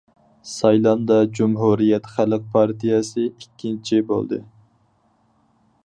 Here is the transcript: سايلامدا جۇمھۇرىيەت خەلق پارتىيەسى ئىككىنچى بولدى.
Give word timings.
سايلامدا 0.51 1.17
جۇمھۇرىيەت 1.39 2.09
خەلق 2.13 2.47
پارتىيەسى 2.55 3.27
ئىككىنچى 3.33 4.01
بولدى. 4.13 4.45